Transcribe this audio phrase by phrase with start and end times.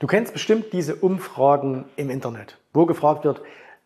[0.00, 3.42] Du kennst bestimmt diese Umfragen im Internet, wo gefragt wird,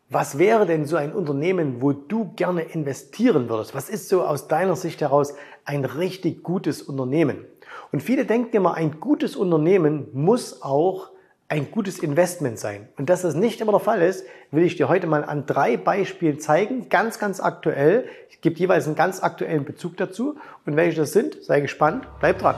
[0.08, 3.74] was wäre denn so ein Unternehmen, wo du gerne investieren würdest?
[3.74, 7.44] Was ist so aus deiner Sicht heraus ein richtig gutes Unternehmen?
[7.90, 11.10] Und viele denken immer, ein gutes Unternehmen muss auch
[11.48, 12.88] ein gutes Investment sein.
[12.96, 15.76] Und dass das nicht immer der Fall ist, will ich dir heute mal an drei
[15.76, 18.06] Beispielen zeigen, ganz, ganz aktuell.
[18.30, 20.36] Ich gebe jeweils einen ganz aktuellen Bezug dazu.
[20.64, 22.54] Und welche das sind, sei gespannt, bleib dran.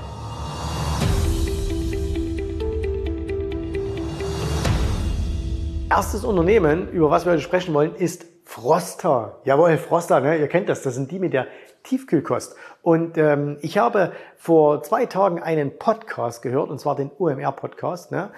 [5.96, 9.40] Erstes Unternehmen, über was wir heute sprechen wollen, ist Froster.
[9.44, 10.36] Jawohl, Froster, ne?
[10.36, 11.46] ihr kennt das, das sind die mit der
[11.84, 12.54] Tiefkühlkost.
[12.82, 18.12] Und ähm, ich habe vor zwei Tagen einen Podcast gehört, und zwar den UMR-Podcast.
[18.12, 18.30] Ne?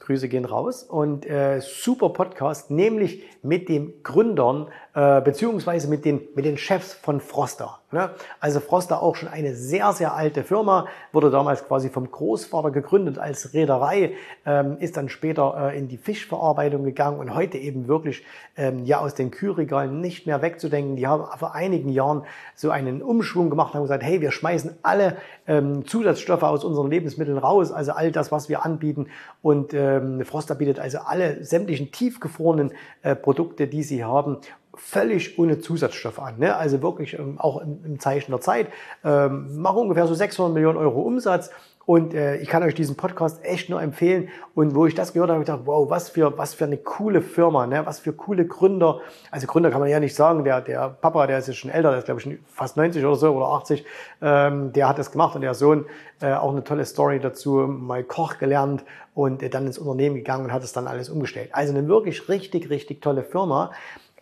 [0.00, 0.82] Grüße gehen raus.
[0.82, 6.94] Und äh, super Podcast, nämlich mit den Gründern äh, beziehungsweise mit den, mit den Chefs
[6.94, 7.80] von Froster.
[7.92, 8.08] Ne?
[8.40, 13.18] Also Froster auch schon eine sehr, sehr alte Firma, wurde damals quasi vom Großvater gegründet
[13.18, 14.14] als Reederei,
[14.46, 18.24] ähm, ist dann später äh, in die Fischverarbeitung gegangen und heute eben wirklich
[18.56, 20.96] ähm, ja aus den Kühlregalen nicht mehr wegzudenken.
[20.96, 22.22] Die haben vor einigen Jahren
[22.54, 27.36] so einen Umschwung gemacht, haben gesagt, hey, wir schmeißen alle ähm, Zusatzstoffe aus unseren Lebensmitteln
[27.36, 29.08] raus, also all das, was wir anbieten.
[29.42, 32.72] Und ähm, Froster bietet also alle sämtlichen tiefgefrorenen
[33.02, 34.38] äh, Produkte, die sie haben,
[34.76, 36.38] völlig ohne Zusatzstoff an.
[36.38, 36.56] Ne?
[36.56, 38.68] Also wirklich ähm, auch im, im, Zeichen der Zeit.
[39.04, 41.50] Ähm, machen ungefähr so 600 Millionen Euro Umsatz.
[41.86, 44.28] Und äh, ich kann euch diesen Podcast echt nur empfehlen.
[44.56, 46.78] Und wo ich das gehört habe, habe ich gedacht, wow, was für, was für eine
[46.78, 47.86] coole Firma, ne?
[47.86, 49.00] was für coole Gründer.
[49.30, 50.42] Also Gründer kann man ja nicht sagen.
[50.42, 53.14] Der, der Papa, der ist jetzt schon älter, der ist glaube ich fast 90 oder
[53.14, 53.84] so oder 80.
[54.20, 55.86] Ähm, der hat das gemacht und der Sohn
[56.20, 60.46] äh, auch eine tolle Story dazu, mal Koch gelernt und äh, dann ins Unternehmen gegangen
[60.46, 61.50] und hat es dann alles umgestellt.
[61.52, 63.70] Also eine wirklich richtig, richtig tolle Firma.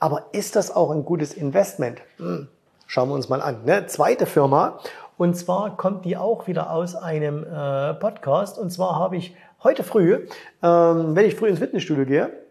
[0.01, 2.01] Aber ist das auch ein gutes Investment?
[2.19, 2.49] Hm.
[2.87, 3.65] Schauen wir uns mal an.
[3.65, 3.87] Ne?
[3.87, 4.79] Zweite Firma.
[5.17, 8.59] Und zwar kommt die auch wieder aus einem äh, Podcast.
[8.59, 10.27] Und zwar habe ich heute früh,
[10.63, 12.45] ähm, wenn ich früh ins Fitnessstudio gehe,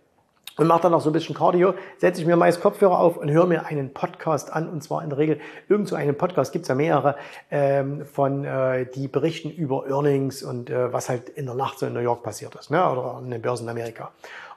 [0.57, 3.31] und mache dann noch so ein bisschen Cardio, setze ich mir meist Kopfhörer auf und
[3.31, 4.69] höre mir einen Podcast an.
[4.69, 7.15] Und zwar in der Regel irgend so einen Podcast, gibt's ja mehrere,
[7.49, 11.87] ähm, von äh, die berichten über Earnings und äh, was halt in der Nacht so
[11.87, 12.87] in New York passiert ist, ne?
[12.87, 14.11] oder an den Börsen in Amerika.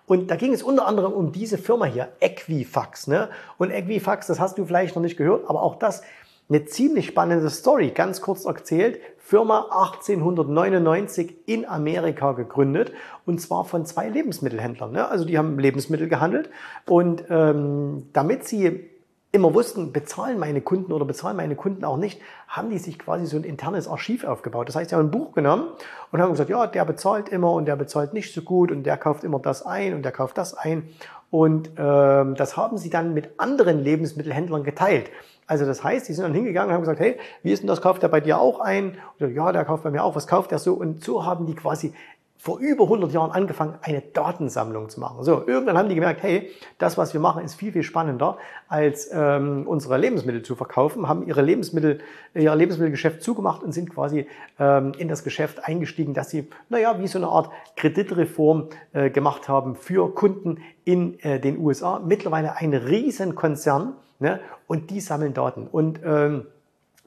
[0.07, 3.07] Und da ging es unter anderem um diese Firma hier, Equifax.
[3.09, 3.29] Ne?
[3.59, 6.03] Und Equifax, das hast du vielleicht noch nicht gehört, aber auch das
[6.49, 7.91] eine ziemlich spannende Story.
[7.91, 12.93] Ganz kurz erzählt, Firma 1899 in Amerika gegründet
[13.25, 14.93] und zwar von zwei Lebensmittelhändlern.
[14.93, 15.09] Ne?
[15.09, 16.51] Also die haben Lebensmittel gehandelt
[16.87, 18.89] und ähm, damit sie
[19.37, 23.27] immer wussten, bezahlen meine Kunden oder bezahlen meine Kunden auch nicht, haben die sich quasi
[23.27, 24.69] so ein internes Archiv aufgebaut.
[24.69, 25.69] Das heißt, sie haben ein Buch genommen
[26.11, 28.97] und haben gesagt, ja, der bezahlt immer und der bezahlt nicht so gut und der
[28.97, 30.89] kauft immer das ein und der kauft das ein.
[31.31, 35.11] Und ähm, das haben sie dann mit anderen Lebensmittelhändlern geteilt.
[35.49, 37.81] Also das heißt, die sind dann hingegangen und haben gesagt, hey, wie ist denn das,
[37.81, 38.99] kauft der bei dir auch ein?
[39.19, 40.75] Oder ja, der kauft bei mir auch, was kauft der so?
[40.75, 41.93] Und so haben die quasi
[42.39, 45.25] vor über 100 Jahren angefangen, eine Datensammlung zu machen.
[45.25, 48.39] So, irgendwann haben die gemerkt, hey, das, was wir machen, ist viel, viel spannender,
[48.69, 51.99] als ähm, unsere Lebensmittel zu verkaufen, haben ihre Lebensmittel,
[52.35, 54.27] ihr Lebensmittelgeschäft zugemacht und sind quasi
[54.59, 59.49] ähm, in das Geschäft eingestiegen, dass sie, naja, wie so eine Art Kreditreform äh, gemacht
[59.49, 62.01] haben für Kunden in äh, den USA.
[62.05, 64.41] Mittlerweile ein Riesenkonzern ne?
[64.67, 65.67] und die sammeln Daten.
[65.67, 66.47] Und ähm,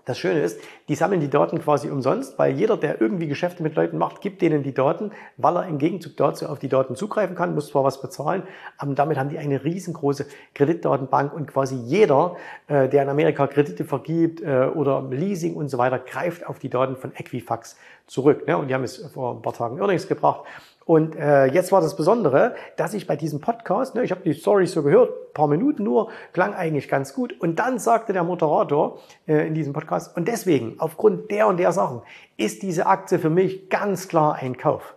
[0.06, 3.76] das Schöne ist, die sammeln die Daten quasi umsonst, weil jeder, der irgendwie Geschäfte mit
[3.76, 7.36] Leuten macht, gibt denen die Daten, weil er im Gegenzug dazu auf die Daten zugreifen
[7.36, 8.44] kann, muss zwar was bezahlen,
[8.78, 12.36] aber damit haben die eine riesengroße Kreditdatenbank und quasi jeder,
[12.68, 16.70] äh, der in Amerika Kredite vergibt äh, oder Leasing und so weiter, greift auf die
[16.70, 17.78] Daten von Equifax
[18.08, 18.48] zurück.
[18.48, 18.58] Ne?
[18.58, 20.46] Und die haben es vor ein paar Tagen Earnings gebracht
[20.90, 24.34] und äh, jetzt war das Besondere, dass ich bei diesem Podcast, ne, ich habe die
[24.34, 27.40] Story so gehört, paar Minuten nur, klang eigentlich ganz gut.
[27.40, 28.98] Und dann sagte der Moderator
[29.28, 32.02] äh, in diesem Podcast, und deswegen, aufgrund der und der Sachen,
[32.38, 34.96] ist diese Aktie für mich ganz klar ein Kauf.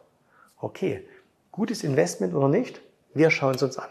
[0.57, 1.07] Okay,
[1.51, 2.81] gutes Investment oder nicht?
[3.13, 3.91] Wir schauen es uns an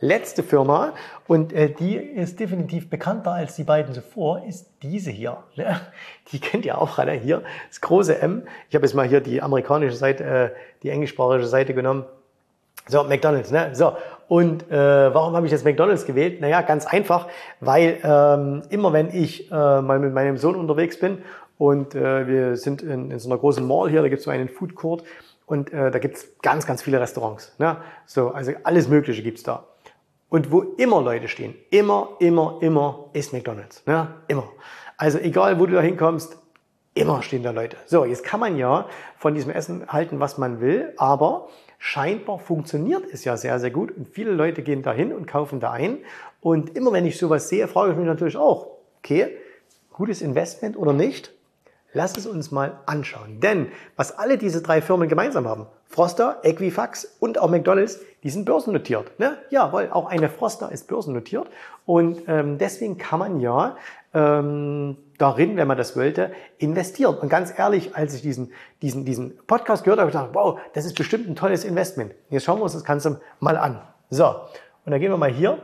[0.00, 0.92] letzte Firma
[1.26, 5.38] und äh, die ist definitiv bekannter als die beiden zuvor, ist diese hier.
[5.56, 5.80] Ne?
[6.32, 8.42] Die kennt ihr auch alle hier, das große M.
[8.68, 10.50] Ich habe jetzt mal hier die amerikanische Seite, äh,
[10.82, 12.04] die englischsprachige Seite genommen.
[12.86, 13.70] So, McDonald's, ne?
[13.74, 13.96] So,
[14.28, 16.40] und äh, warum habe ich jetzt McDonald's gewählt?
[16.40, 17.28] Naja, ganz einfach,
[17.60, 21.18] weil ähm, immer wenn ich äh, mal mit meinem Sohn unterwegs bin
[21.58, 24.30] und äh, wir sind in, in so einer großen Mall hier, da gibt es so
[24.30, 25.02] einen Food Court
[25.46, 27.54] und äh, da gibt es ganz, ganz viele Restaurants.
[27.58, 27.78] Ne?
[28.06, 29.64] So, also alles Mögliche gibt's da.
[30.28, 33.82] Und wo immer Leute stehen, immer, immer, immer ist McDonald's.
[33.86, 34.08] Ne?
[34.28, 34.48] Immer.
[34.96, 36.36] Also egal, wo du da hinkommst,
[36.94, 37.76] immer stehen da Leute.
[37.86, 38.86] So, jetzt kann man ja
[39.16, 41.48] von diesem Essen halten, was man will, aber
[41.78, 45.60] scheinbar funktioniert es ja sehr, sehr gut und viele Leute gehen da hin und kaufen
[45.60, 45.98] da ein.
[46.40, 48.66] Und immer wenn ich sowas sehe, frage ich mich natürlich auch,
[48.98, 49.36] okay,
[49.92, 51.32] gutes Investment oder nicht?
[51.92, 53.40] Lass es uns mal anschauen.
[53.40, 58.44] Denn was alle diese drei Firmen gemeinsam haben, Froster, Equifax und auch McDonald's, die sind
[58.44, 59.18] börsennotiert.
[59.18, 59.38] Ne?
[59.48, 61.48] Jawohl, auch eine Froster ist börsennotiert.
[61.86, 63.76] Und ähm, deswegen kann man ja
[64.12, 67.16] ähm, darin, wenn man das wollte, investieren.
[67.16, 68.52] Und ganz ehrlich, als ich diesen,
[68.82, 72.14] diesen, diesen Podcast gehört habe, habe ich wow, das ist bestimmt ein tolles Investment.
[72.28, 73.80] Jetzt schauen wir uns das Ganze mal an.
[74.10, 75.58] So, und dann gehen wir mal hier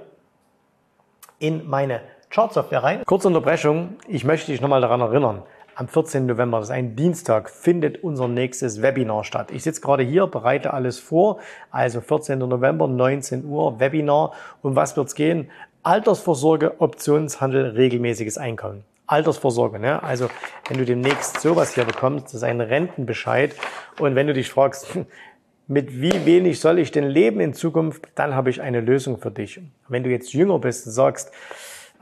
[1.38, 2.00] in meine
[2.30, 3.04] Chartsoftware rein.
[3.04, 5.42] Kurze Unterbrechung, ich möchte dich nochmal daran erinnern.
[5.76, 6.26] Am 14.
[6.26, 9.50] November, das ist ein Dienstag, findet unser nächstes Webinar statt.
[9.50, 11.40] Ich sitze gerade hier, bereite alles vor.
[11.72, 12.38] Also 14.
[12.38, 14.34] November, 19 Uhr, Webinar.
[14.62, 15.50] Um was wird's gehen?
[15.82, 18.84] Altersvorsorge, Optionshandel, regelmäßiges Einkommen.
[19.08, 20.00] Altersvorsorge, ne?
[20.00, 20.28] Also
[20.68, 23.56] wenn du demnächst sowas hier bekommst, das ist ein Rentenbescheid.
[23.98, 24.96] Und wenn du dich fragst,
[25.66, 29.32] mit wie wenig soll ich denn leben in Zukunft, dann habe ich eine Lösung für
[29.32, 29.60] dich.
[29.88, 31.32] Wenn du jetzt jünger bist und sagst,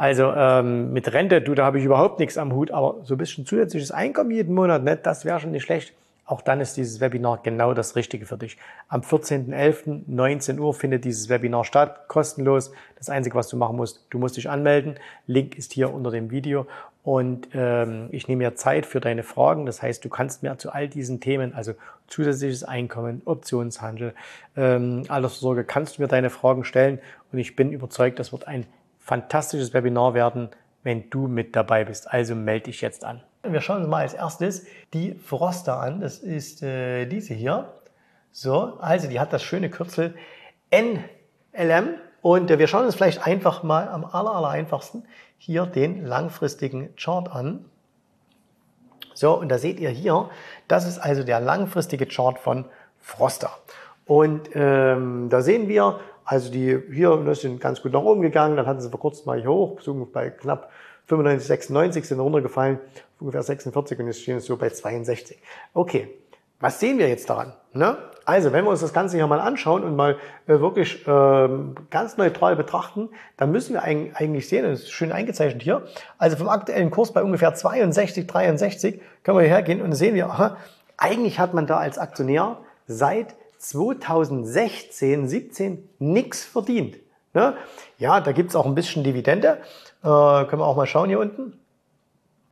[0.03, 3.19] also ähm, mit Rente, du, da habe ich überhaupt nichts am Hut, aber so ein
[3.19, 5.95] bisschen zusätzliches Einkommen jeden Monat, ne, das wäre schon nicht schlecht.
[6.25, 8.59] Auch dann ist dieses Webinar genau das Richtige für dich.
[8.89, 10.03] Am 14.11.
[10.09, 12.73] 19 Uhr findet dieses Webinar statt, kostenlos.
[12.97, 14.97] Das Einzige, was du machen musst, du musst dich anmelden.
[15.29, 16.67] Link ist hier unter dem Video.
[17.05, 19.67] Und ähm, ich nehme mir Zeit für deine Fragen.
[19.67, 21.75] Das heißt, du kannst mir zu all diesen Themen, also
[22.09, 24.15] zusätzliches Einkommen, Optionshandel,
[24.57, 26.99] ähm, Altersvorsorge, kannst du mir deine Fragen stellen.
[27.31, 28.67] Und ich bin überzeugt, das wird ein
[29.03, 30.51] fantastisches Webinar werden,
[30.83, 32.11] wenn du mit dabei bist.
[32.11, 33.23] Also melde dich jetzt an.
[33.43, 36.01] Wir schauen uns mal als erstes die Froster an.
[36.01, 37.73] Das ist äh, diese hier.
[38.31, 40.15] So, also die hat das schöne Kürzel
[40.73, 41.97] NLM.
[42.23, 45.05] Und äh, wir schauen uns vielleicht einfach mal am aller, aller einfachsten
[45.39, 47.65] hier den langfristigen Chart an.
[49.15, 50.31] So, und da seht ihr hier,
[50.69, 52.65] das ist also der langfristige Chart von
[53.01, 53.51] Froster.
[54.07, 58.57] Und ähm, da sehen wir, also die hier das sind ganz gut nach oben gegangen,
[58.57, 59.81] dann hatten sie vor kurzem mal hier hoch,
[60.13, 60.71] bei knapp
[61.07, 62.79] 95, 96 sind runtergefallen,
[63.21, 65.39] ungefähr 46 und jetzt stehen es so bei 62.
[65.75, 66.09] Okay,
[66.61, 67.53] was sehen wir jetzt daran?
[67.73, 67.99] Ne?
[68.25, 70.17] Also, wenn wir uns das Ganze hier mal anschauen und mal
[70.47, 71.49] äh, wirklich äh,
[71.91, 75.83] ganz neutral betrachten, dann müssen wir eigentlich sehen, das ist schön eingezeichnet hier,
[76.19, 80.27] also vom aktuellen Kurs bei ungefähr 62, 63 können wir hierher gehen und sehen wir,
[80.27, 80.57] aha,
[80.97, 86.97] eigentlich hat man da als Aktionär seit 2016, 17 nichts verdient.
[87.33, 87.55] Ne?
[87.99, 89.59] Ja, da gibt's auch ein bisschen Dividende.
[90.03, 91.59] Äh, können wir auch mal schauen hier unten.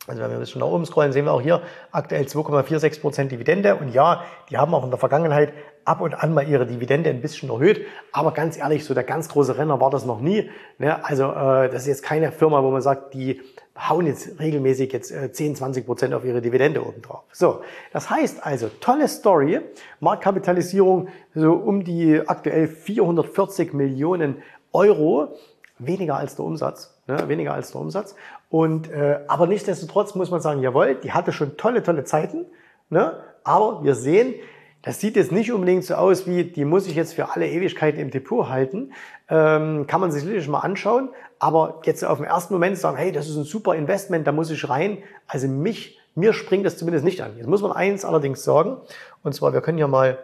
[0.07, 1.63] Also wenn wir ein bisschen nach oben scrollen, sehen wir auch hier
[1.93, 3.77] aktuell 2,46 Prozent Dividende.
[3.77, 5.53] Und ja, die haben auch in der Vergangenheit
[5.85, 7.85] ab und an mal ihre Dividende ein bisschen erhöht.
[8.13, 10.49] Aber ganz ehrlich, so der ganz große Renner war das noch nie.
[10.79, 11.05] Ne?
[11.05, 13.41] Also äh, das ist jetzt keine Firma, wo man sagt, die
[13.89, 17.23] hauen jetzt regelmäßig jetzt äh, 10, 20 Prozent auf ihre Dividende oben drauf.
[17.33, 17.61] So,
[17.93, 19.61] das heißt also, tolle Story,
[20.01, 24.43] Marktkapitalisierung so um die aktuell 440 Millionen
[24.73, 25.37] Euro,
[25.79, 28.15] weniger als der Umsatz, ne, weniger als der Umsatz.
[28.51, 32.47] Und äh, aber nichtsdestotrotz muss man sagen, jawohl, die hatte schon tolle, tolle Zeiten.
[32.91, 33.15] Ne?
[33.45, 34.35] Aber wir sehen,
[34.83, 38.01] das sieht jetzt nicht unbedingt so aus wie, die muss ich jetzt für alle Ewigkeiten
[38.01, 38.93] im Depot halten.
[39.29, 41.11] Ähm, kann man sich sicherlich mal anschauen.
[41.39, 44.51] Aber jetzt auf den ersten Moment sagen, hey, das ist ein super Investment, da muss
[44.51, 44.99] ich rein.
[45.27, 47.37] Also mich, mir springt das zumindest nicht an.
[47.37, 48.79] Jetzt muss man eins allerdings sagen.
[49.23, 50.19] Und zwar, wir können ja mal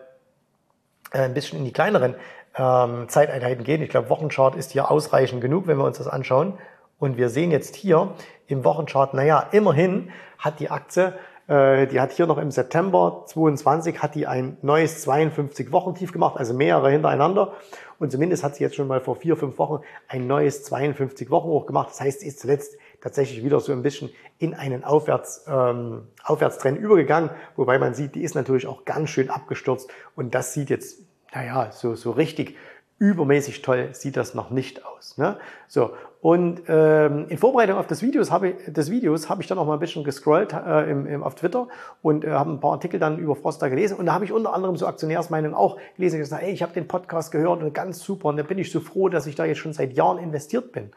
[1.12, 2.14] äh, ein bisschen in die kleineren
[2.56, 3.82] ähm, Zeiteinheiten gehen.
[3.82, 6.54] Ich glaube, Wochenchart ist hier ausreichend genug, wenn wir uns das anschauen.
[6.98, 8.14] Und wir sehen jetzt hier
[8.46, 11.12] im Wochenchart, naja, immerhin hat die Aktie,
[11.48, 16.90] die hat hier noch im September 22, hat die ein neues 52-Wochen-Tief gemacht, also mehrere
[16.90, 17.52] hintereinander.
[18.00, 21.90] Und zumindest hat sie jetzt schon mal vor vier, fünf Wochen ein neues 52-Wochen-Hoch gemacht.
[21.90, 26.78] Das heißt, sie ist zuletzt tatsächlich wieder so ein bisschen in einen Aufwärts, ähm, Aufwärtstrend
[26.78, 31.06] übergegangen, wobei man sieht, die ist natürlich auch ganz schön abgestürzt und das sieht jetzt
[31.36, 32.56] naja, so, so richtig
[32.98, 35.18] übermäßig toll sieht das noch nicht aus.
[35.18, 35.38] Ne?
[35.68, 35.92] So,
[36.26, 39.66] und ähm, in Vorbereitung auf das Videos habe ich, des Videos habe ich dann auch
[39.66, 41.68] mal ein bisschen gescrollt äh, im, im, auf Twitter
[42.02, 44.52] und äh, habe ein paar Artikel dann über Froster gelesen und da habe ich unter
[44.52, 48.30] anderem so Aktionärsmeinungen auch gelesen, gesagt, ey, ich habe den Podcast gehört und ganz super
[48.30, 50.90] und da bin ich so froh, dass ich da jetzt schon seit Jahren investiert bin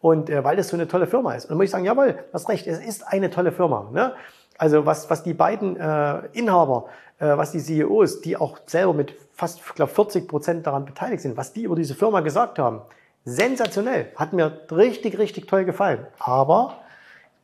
[0.00, 1.46] und äh, weil das so eine tolle Firma ist.
[1.46, 3.90] Und dann muss ich sagen, jawohl, hast recht, es ist eine tolle Firma.
[3.92, 4.12] Ne?
[4.56, 6.84] Also was, was die beiden äh, Inhaber,
[7.18, 11.36] äh, was die CEOs, die auch selber mit fast, glaube, 40 Prozent daran beteiligt sind,
[11.36, 12.82] was die über diese Firma gesagt haben.
[13.28, 14.12] Sensationell.
[14.14, 16.06] Hat mir richtig, richtig toll gefallen.
[16.20, 16.78] Aber,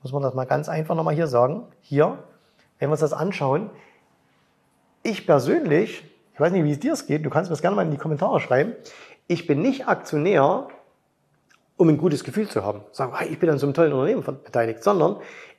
[0.02, 2.18] muss man das mal ganz einfach nochmal hier sagen, hier,
[2.78, 3.68] wenn wir uns das anschauen,
[5.02, 7.82] ich persönlich, ich weiß nicht, wie es dir geht, du kannst mir das gerne mal
[7.82, 8.74] in die Kommentare schreiben,
[9.26, 10.68] ich bin nicht Aktionär,
[11.76, 12.82] um ein gutes Gefühl zu haben.
[12.92, 15.16] Sagen, hey, ich bin an so einem tollen Unternehmen beteiligt, sondern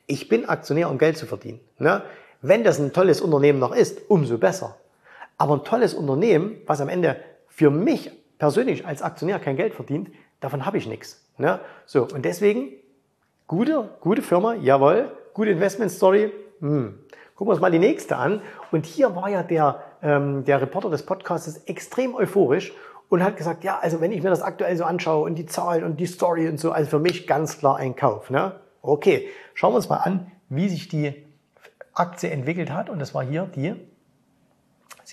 [0.07, 1.59] ich bin Aktionär, um Geld zu verdienen.
[1.79, 2.01] Ne?
[2.41, 4.77] Wenn das ein tolles Unternehmen noch ist, umso besser.
[5.37, 7.17] Aber ein tolles Unternehmen, was am Ende
[7.49, 10.09] für mich persönlich als Aktionär kein Geld verdient,
[10.41, 11.23] davon habe ich nichts.
[11.37, 11.61] Ne?
[11.85, 12.73] So, und deswegen,
[13.47, 16.99] gute, gute Firma, jawohl, gute Investment Story, Hm.
[17.35, 18.41] Gucken wir uns mal die nächste an.
[18.71, 22.73] Und hier war ja der, ähm, der Reporter des Podcasts extrem euphorisch
[23.07, 25.85] und hat gesagt, ja, also wenn ich mir das aktuell so anschaue und die Zahlen
[25.85, 28.29] und die Story und so, also für mich ganz klar ein Kauf.
[28.29, 28.59] Ne?
[28.81, 31.13] Okay, schauen wir uns mal an, wie sich die
[31.93, 32.89] Aktie entwickelt hat.
[32.89, 33.73] Und das war hier die,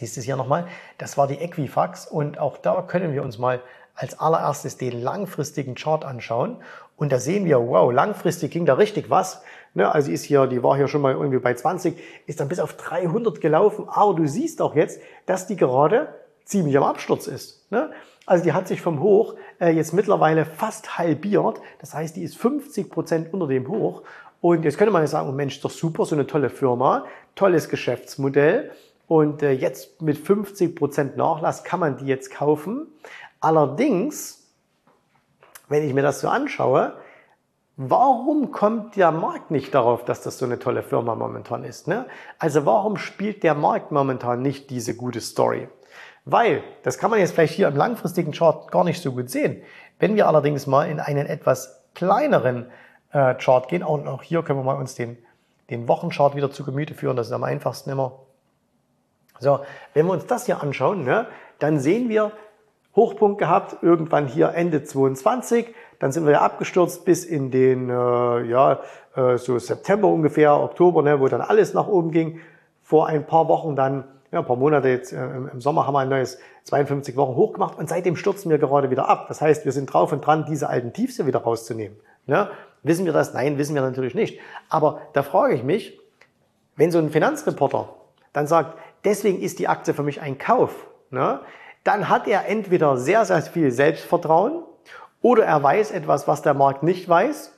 [0.00, 0.66] siehst du es hier nochmal,
[0.98, 2.06] das war die Equifax.
[2.06, 3.60] Und auch da können wir uns mal
[3.94, 6.56] als allererstes den langfristigen Chart anschauen.
[6.96, 9.42] Und da sehen wir, wow, langfristig ging da richtig was.
[9.74, 12.58] Ne, also ist hier, die war hier schon mal irgendwie bei 20, ist dann bis
[12.58, 13.88] auf 300 gelaufen.
[13.88, 16.08] Aber du siehst auch jetzt, dass die gerade
[16.44, 17.70] ziemlich am Absturz ist.
[17.70, 17.90] Ne?
[18.26, 21.60] Also die hat sich vom Hoch äh, jetzt mittlerweile fast halbiert.
[21.78, 24.02] Das heißt, die ist 50 Prozent unter dem Hoch.
[24.40, 27.04] Und jetzt könnte man ja sagen, Mensch, doch super, so eine tolle Firma,
[27.34, 28.70] tolles Geschäftsmodell.
[29.10, 32.86] Und äh, jetzt mit 50 Prozent Nachlass kann man die jetzt kaufen.
[33.40, 34.46] Allerdings,
[35.68, 36.92] wenn ich mir das so anschaue,
[37.76, 41.88] warum kommt der Markt nicht darauf, dass das so eine tolle Firma momentan ist?
[41.88, 42.06] Ne?
[42.38, 45.66] Also warum spielt der Markt momentan nicht diese gute Story?
[46.24, 49.60] Weil, das kann man jetzt vielleicht hier im langfristigen Chart gar nicht so gut sehen.
[49.98, 52.70] Wenn wir allerdings mal in einen etwas kleineren
[53.10, 55.18] äh, Chart gehen, und auch hier können wir mal uns den,
[55.68, 58.20] den Wochenchart wieder zu Gemüte führen, das ist am einfachsten immer.
[59.40, 59.60] So,
[59.94, 61.26] wenn wir uns das hier anschauen, ne,
[61.58, 62.32] dann sehen wir,
[62.96, 65.74] Hochpunkt gehabt, irgendwann hier Ende 22.
[65.98, 68.80] Dann sind wir ja abgestürzt bis in den, äh, ja,
[69.14, 72.40] äh, so September ungefähr, Oktober, ne, wo dann alles nach oben ging.
[72.82, 76.00] Vor ein paar Wochen dann, ja, ein paar Monate jetzt, äh, im Sommer haben wir
[76.00, 79.26] ein neues 52 Wochen hoch gemacht und seitdem stürzen wir gerade wieder ab.
[79.28, 81.96] Das heißt, wir sind drauf und dran, diese alten Tiefs hier wieder rauszunehmen.
[82.26, 82.48] Ne?
[82.82, 83.34] Wissen wir das?
[83.34, 84.40] Nein, wissen wir natürlich nicht.
[84.68, 85.98] Aber da frage ich mich,
[86.76, 87.88] wenn so ein Finanzreporter
[88.32, 91.40] dann sagt, deswegen ist die Aktie für mich ein Kauf, ne?
[91.84, 94.62] dann hat er entweder sehr, sehr viel Selbstvertrauen
[95.22, 97.56] oder er weiß etwas, was der Markt nicht weiß.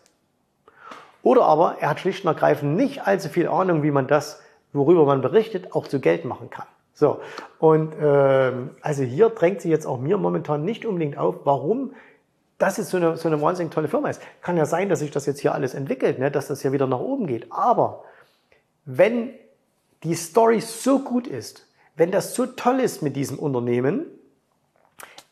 [1.22, 4.40] Oder aber er hat schlicht und ergreifend nicht allzu viel Ahnung, wie man das,
[4.72, 6.66] worüber man berichtet, auch zu Geld machen kann.
[6.94, 7.20] So,
[7.58, 11.94] und ähm, also hier drängt sich jetzt auch mir momentan nicht unbedingt auf, warum
[12.58, 14.20] das jetzt so eine, so eine wahnsinnig tolle Firma ist.
[14.40, 16.86] Kann ja sein, dass sich das jetzt hier alles entwickelt, ne, dass das hier wieder
[16.86, 17.50] nach oben geht.
[17.50, 18.04] Aber
[18.84, 19.30] wenn
[20.02, 21.66] die Story so gut ist,
[21.96, 24.06] wenn das so toll ist mit diesem Unternehmen,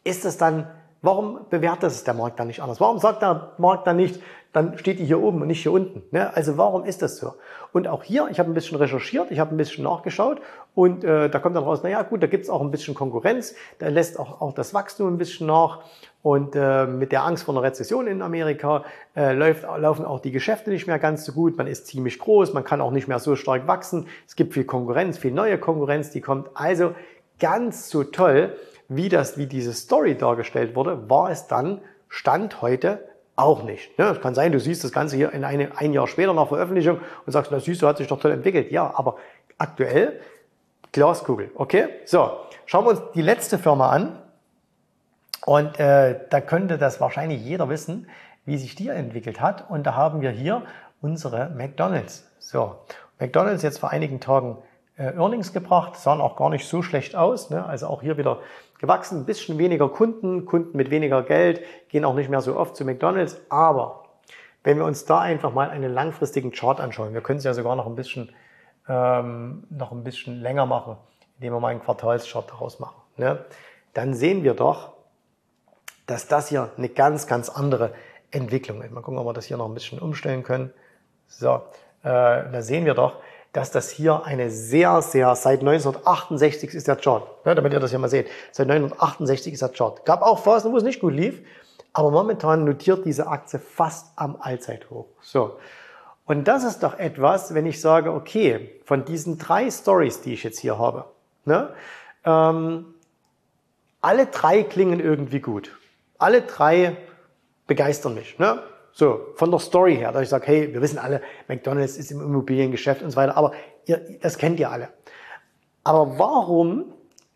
[0.05, 0.71] ist es dann,
[1.03, 2.81] warum bewertet es der Markt dann nicht anders?
[2.81, 4.21] Warum sagt der Markt dann nicht,
[4.53, 6.03] dann steht die hier oben und nicht hier unten?
[6.11, 6.35] Ne?
[6.35, 7.35] Also warum ist das so?
[7.73, 10.41] Und auch hier, ich habe ein bisschen recherchiert, ich habe ein bisschen nachgeschaut
[10.75, 13.55] und äh, da kommt dann raus, naja gut, da gibt es auch ein bisschen Konkurrenz,
[13.79, 15.83] da lässt auch, auch das Wachstum ein bisschen nach
[16.23, 18.85] und äh, mit der Angst vor einer Rezession in Amerika
[19.17, 22.53] äh, läuft, laufen auch die Geschäfte nicht mehr ganz so gut, man ist ziemlich groß,
[22.53, 26.11] man kann auch nicht mehr so stark wachsen, es gibt viel Konkurrenz, viel neue Konkurrenz,
[26.11, 26.95] die kommt also
[27.39, 28.55] ganz so toll
[28.89, 33.99] wie das, wie diese Story dargestellt wurde, war es dann Stand heute auch nicht.
[33.99, 34.07] Ne?
[34.07, 36.99] Es kann sein, du siehst das Ganze hier in eine, ein Jahr später nach Veröffentlichung
[37.25, 38.71] und sagst, na siehst du, hat sich doch toll entwickelt.
[38.71, 39.17] Ja, aber
[39.59, 40.21] aktuell
[40.93, 41.51] Glaskugel.
[41.55, 41.89] Okay?
[42.05, 42.33] So,
[42.67, 44.19] schauen wir uns die letzte Firma an.
[45.47, 48.09] Und äh, da könnte das wahrscheinlich jeder wissen,
[48.45, 49.71] wie sich die entwickelt hat.
[49.71, 50.63] Und da haben wir hier
[51.01, 52.31] unsere McDonalds.
[52.39, 52.77] So,
[53.19, 54.59] McDonalds jetzt vor einigen Tagen
[54.97, 57.51] äh, Earnings gebracht, sahen auch gar nicht so schlecht aus.
[57.51, 57.65] Ne?
[57.65, 58.41] Also auch hier wieder
[58.79, 62.77] gewachsen, ein bisschen weniger Kunden, Kunden mit weniger Geld, gehen auch nicht mehr so oft
[62.77, 63.41] zu McDonald's.
[63.49, 64.05] Aber
[64.63, 67.77] wenn wir uns da einfach mal einen langfristigen Chart anschauen, wir können es ja sogar
[67.77, 68.31] noch ein bisschen,
[68.89, 70.97] ähm, noch ein bisschen länger machen,
[71.39, 73.45] indem wir mal einen Quartalschart daraus machen, ne?
[73.95, 74.93] dann sehen wir doch,
[76.11, 77.93] dass das hier eine ganz, ganz andere
[78.33, 78.91] Entwicklung ist.
[78.91, 80.73] Mal gucken, ob wir das hier noch ein bisschen umstellen können.
[81.29, 81.63] So,
[82.03, 83.15] äh, da sehen wir doch,
[83.53, 87.93] dass das hier eine sehr, sehr, seit 1968 ist der Chart, ja, damit ihr das
[87.93, 90.05] ja mal seht, seit 1968 ist der Chart.
[90.05, 91.43] Gab auch Phasen, wo es nicht gut lief,
[91.93, 95.07] aber momentan notiert diese Aktie fast am Allzeithoch.
[95.21, 95.59] So.
[96.27, 100.43] Und das ist doch etwas, wenn ich sage, okay, von diesen drei Stories, die ich
[100.43, 101.05] jetzt hier habe,
[101.45, 101.71] ne,
[102.25, 102.95] ähm,
[104.01, 105.80] alle drei klingen irgendwie gut.
[106.21, 106.97] Alle drei
[107.67, 108.39] begeistern mich.
[108.39, 108.63] Ne?
[108.93, 112.21] So, von der Story her, dass ich sage, hey, wir wissen alle, McDonalds ist im
[112.21, 113.53] Immobiliengeschäft und so weiter, aber
[113.87, 114.89] ihr, das kennt ihr alle.
[115.83, 116.93] Aber warum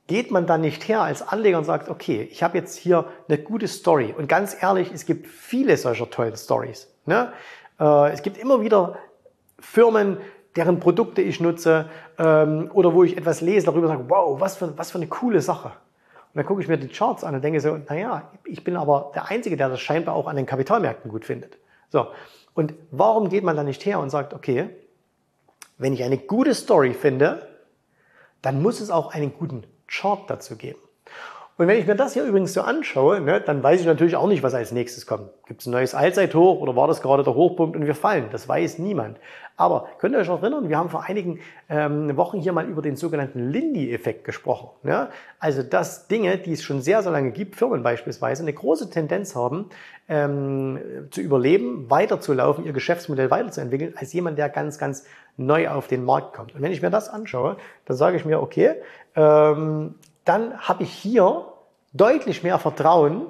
[0.06, 3.38] geht man dann nicht her als Anleger und sagt, okay, ich habe jetzt hier eine
[3.38, 4.14] gute Story.
[4.16, 6.92] Und ganz ehrlich, es gibt viele solcher tollen Stories.
[7.06, 7.32] Ne?
[7.80, 8.98] Äh, es gibt immer wieder
[9.58, 10.18] Firmen,
[10.56, 11.88] deren Produkte ich nutze
[12.18, 15.40] ähm, oder wo ich etwas lese, darüber sage, wow, was für, was für eine coole
[15.40, 15.72] Sache.
[16.34, 19.12] Und dann gucke ich mir die Charts an und denke so, naja, ich bin aber
[19.14, 21.58] der Einzige, der das scheinbar auch an den Kapitalmärkten gut findet.
[21.90, 22.08] So.
[22.54, 24.68] Und warum geht man dann nicht her und sagt, okay,
[25.78, 27.48] wenn ich eine gute Story finde,
[28.42, 30.80] dann muss es auch einen guten Chart dazu geben.
[31.56, 34.26] Und wenn ich mir das hier übrigens so anschaue, ne, dann weiß ich natürlich auch
[34.26, 35.30] nicht, was als nächstes kommt.
[35.46, 38.26] Gibt es ein neues Allzeithoch oder war das gerade der Hochpunkt und wir fallen?
[38.32, 39.18] Das weiß niemand.
[39.56, 42.82] Aber könnt ihr euch noch erinnern, wir haben vor einigen ähm, Wochen hier mal über
[42.82, 44.70] den sogenannten Lindy-Effekt gesprochen.
[44.82, 45.11] Ne?
[45.38, 49.37] Also dass Dinge, die es schon sehr, sehr lange gibt, Firmen beispielsweise, eine große Tendenz
[49.37, 49.66] haben,
[50.08, 50.80] ähm,
[51.12, 55.04] zu überleben, weiterzulaufen, ihr Geschäftsmodell weiterzuentwickeln, als jemand, der ganz, ganz
[55.37, 56.52] neu auf den Markt kommt.
[56.56, 58.75] Und wenn ich mir das anschaue, dann sage ich mir, okay,
[59.14, 59.94] ähm,
[60.25, 61.47] dann habe ich hier
[61.93, 63.26] deutlich mehr Vertrauen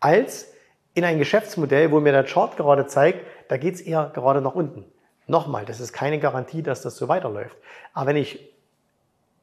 [0.00, 0.52] als
[0.94, 4.54] in ein Geschäftsmodell, wo mir der Chart gerade zeigt, da geht es eher gerade nach
[4.54, 4.84] unten.
[5.26, 7.56] Nochmal, das ist keine Garantie, dass das so weiterläuft.
[7.92, 8.52] Aber wenn ich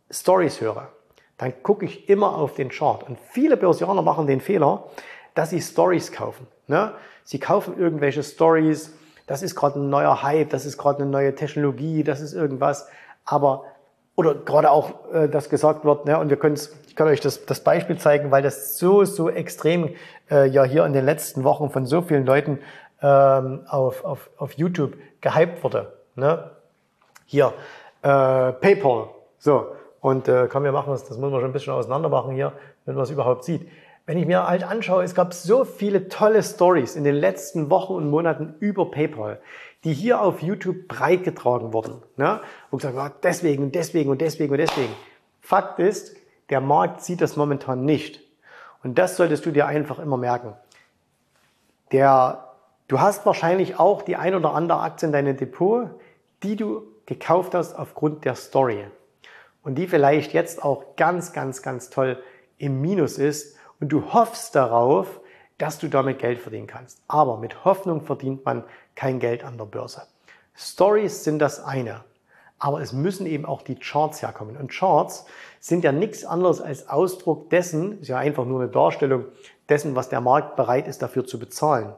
[0.09, 0.89] Stories höre,
[1.37, 3.03] dann gucke ich immer auf den Chart.
[3.03, 4.85] Und viele Börsianer machen den Fehler,
[5.33, 6.47] dass sie Stories kaufen.
[6.67, 6.93] Ne?
[7.23, 8.93] Sie kaufen irgendwelche Stories,
[9.27, 12.87] das ist gerade ein neuer Hype, das ist gerade eine neue Technologie, das ist irgendwas.
[13.25, 13.65] Aber
[14.15, 16.57] oder gerade auch, äh, dass gesagt wird, ne, und wir können
[16.87, 19.95] ich kann euch das, das Beispiel zeigen, weil das so, so extrem
[20.31, 22.59] äh, ja hier in den letzten Wochen von so vielen Leuten
[23.01, 25.91] ähm, auf, auf, auf YouTube gehypt wurde.
[26.15, 26.51] Ne?
[27.25, 27.53] Hier,
[28.01, 29.09] äh, PayPal.
[29.37, 29.67] So,
[29.99, 32.53] und äh, komm, wir machen das, das muss man schon ein bisschen auseinander machen hier,
[32.85, 33.67] wenn man es überhaupt sieht.
[34.05, 37.93] Wenn ich mir halt anschaue, es gab so viele tolle Stories in den letzten Wochen
[37.93, 39.39] und Monaten über PayPal
[39.85, 42.01] die hier auf YouTube breitgetragen wurden.
[42.17, 42.41] Ne?
[42.71, 44.91] Wo gesagt wird, deswegen und deswegen und deswegen und deswegen.
[45.41, 46.17] Fakt ist,
[46.49, 48.19] der Markt sieht das momentan nicht.
[48.83, 50.53] Und das solltest du dir einfach immer merken.
[51.91, 52.55] Der,
[52.87, 55.87] du hast wahrscheinlich auch die ein oder andere Aktie in deinem Depot,
[56.41, 58.85] die du gekauft hast aufgrund der Story.
[59.61, 62.17] Und die vielleicht jetzt auch ganz, ganz, ganz toll
[62.57, 63.55] im Minus ist.
[63.85, 65.21] Und du hoffst darauf,
[65.59, 67.03] dass du damit Geld verdienen kannst.
[67.07, 68.63] Aber mit Hoffnung verdient man
[68.95, 70.01] kein Geld an der Börse.
[70.55, 72.03] Stories sind das eine.
[72.57, 74.57] Aber es müssen eben auch die Charts herkommen.
[74.57, 75.27] Und Charts
[75.59, 79.25] sind ja nichts anderes als Ausdruck dessen, ist ja einfach nur eine Darstellung
[79.69, 81.93] dessen, was der Markt bereit ist dafür zu bezahlen.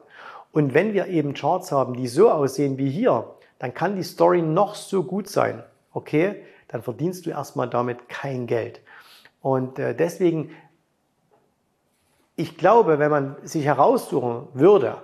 [0.52, 4.42] Und wenn wir eben Charts haben, die so aussehen wie hier, dann kann die Story
[4.42, 5.62] noch so gut sein.
[5.94, 6.44] Okay?
[6.68, 8.82] Dann verdienst du erstmal damit kein Geld.
[9.40, 10.50] Und äh, deswegen
[12.38, 14.98] ich glaube, wenn man sich heraussuchen würde,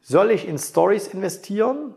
[0.00, 1.94] soll ich in Stories investieren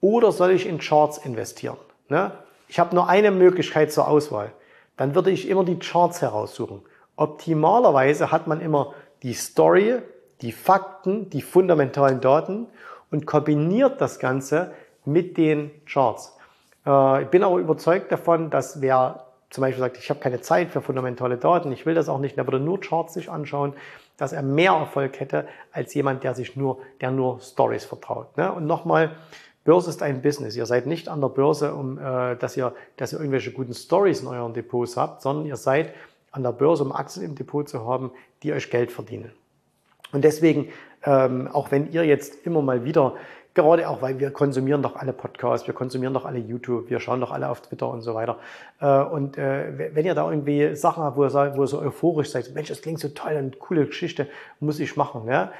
[0.00, 1.76] oder soll ich in Charts investieren?
[2.08, 2.32] Ne?
[2.66, 4.52] Ich habe nur eine Möglichkeit zur Auswahl.
[4.96, 6.82] Dann würde ich immer die Charts heraussuchen.
[7.14, 8.92] Optimalerweise hat man immer
[9.22, 10.02] die Story,
[10.40, 12.66] die Fakten, die fundamentalen Daten
[13.12, 14.72] und kombiniert das Ganze
[15.04, 16.36] mit den Charts.
[16.84, 20.70] Äh, ich bin aber überzeugt davon, dass wer zum Beispiel sagt, ich habe keine Zeit
[20.70, 23.74] für fundamentale Daten, ich will das auch nicht, der würde nur Charts sich anschauen,
[24.16, 28.36] dass er mehr Erfolg hätte als jemand, der sich nur, der nur Stories vertraut.
[28.38, 28.50] Ne?
[28.50, 29.14] Und nochmal,
[29.64, 30.56] Börse ist ein Business.
[30.56, 34.22] Ihr seid nicht an der Börse, um äh, dass ihr, dass ihr irgendwelche guten Stories
[34.22, 35.92] in euren Depots habt, sondern ihr seid
[36.30, 38.10] an der Börse, um Aktien im Depot zu haben,
[38.42, 39.32] die euch Geld verdienen.
[40.12, 40.70] Und deswegen,
[41.04, 43.14] ähm, auch wenn ihr jetzt immer mal wieder
[43.54, 47.20] Gerade auch, weil wir konsumieren doch alle Podcasts, wir konsumieren doch alle YouTube, wir schauen
[47.20, 48.38] doch alle auf Twitter und so weiter.
[48.80, 51.78] Äh, und äh, wenn ihr da irgendwie Sachen habt, wo ihr, sagt, wo ihr so
[51.80, 54.26] euphorisch seid, Mensch, das klingt so toll, eine coole Geschichte,
[54.60, 55.26] muss ich machen.
[55.28, 55.52] Ja?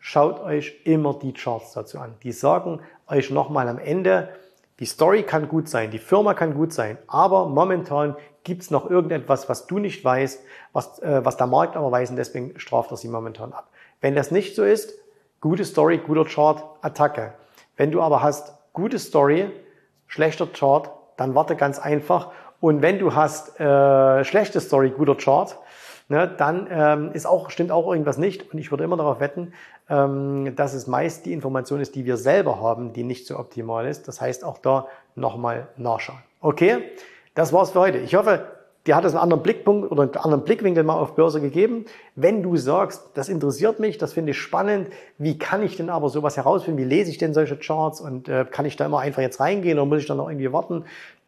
[0.00, 2.14] Schaut euch immer die Charts dazu an.
[2.22, 4.30] Die sagen euch nochmal am Ende,
[4.80, 9.48] die Story kann gut sein, die Firma kann gut sein, aber momentan gibt's noch irgendetwas,
[9.48, 12.96] was du nicht weißt, was, äh, was der Markt aber weiß und deswegen straft er
[12.96, 13.68] sie momentan ab.
[14.00, 14.94] Wenn das nicht so ist,
[15.44, 17.34] Gute Story, guter Chart, Attacke.
[17.76, 19.50] Wenn du aber hast gute Story,
[20.06, 22.30] schlechter Chart, dann warte ganz einfach.
[22.60, 25.54] Und wenn du hast äh, schlechte Story, guter Chart,
[26.08, 28.54] ne, dann ähm, ist auch, stimmt auch irgendwas nicht.
[28.54, 29.52] Und ich würde immer darauf wetten,
[29.90, 33.86] ähm, dass es meist die Information ist, die wir selber haben, die nicht so optimal
[33.86, 34.08] ist.
[34.08, 36.20] Das heißt auch da nochmal nachschauen.
[36.40, 36.90] Okay,
[37.34, 37.98] das war's für heute.
[37.98, 38.46] Ich hoffe,
[38.86, 41.86] dir hat es einen anderen Blickpunkt oder einen anderen Blickwinkel mal auf Börse gegeben.
[42.14, 46.08] Wenn du sagst, das interessiert mich, das finde ich spannend, wie kann ich denn aber
[46.08, 46.78] sowas herausfinden?
[46.78, 49.78] Wie lese ich denn solche Charts und äh, kann ich da immer einfach jetzt reingehen
[49.78, 50.84] oder muss ich dann noch irgendwie warten?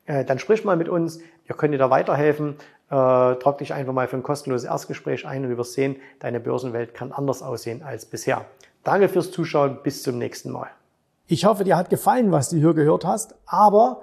[0.06, 2.56] Äh, dann sprich mal mit uns, wir können dir da weiterhelfen.
[2.88, 6.40] Äh, trag dich einfach mal für ein kostenloses Erstgespräch ein und du wirst sehen, deine
[6.40, 8.44] Börsenwelt kann anders aussehen als bisher.
[8.84, 10.68] Danke fürs Zuschauen, bis zum nächsten Mal.
[11.26, 14.02] Ich hoffe, dir hat gefallen, was du hier gehört hast, aber